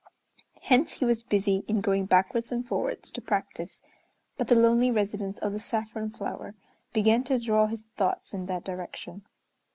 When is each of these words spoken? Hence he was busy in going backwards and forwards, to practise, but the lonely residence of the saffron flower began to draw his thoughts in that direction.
Hence 0.63 0.93
he 0.95 1.05
was 1.05 1.21
busy 1.21 1.63
in 1.67 1.79
going 1.79 2.07
backwards 2.07 2.51
and 2.51 2.67
forwards, 2.67 3.11
to 3.11 3.21
practise, 3.21 3.83
but 4.35 4.47
the 4.47 4.55
lonely 4.55 4.89
residence 4.89 5.37
of 5.37 5.53
the 5.53 5.59
saffron 5.59 6.09
flower 6.09 6.55
began 6.91 7.23
to 7.25 7.37
draw 7.37 7.67
his 7.67 7.83
thoughts 7.97 8.33
in 8.33 8.47
that 8.47 8.63
direction. 8.63 9.27